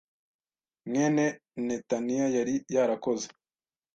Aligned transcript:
mwene 0.87 1.25
Netaniya 1.65 2.25
yari 2.35 2.55
yarakoze 2.75 3.27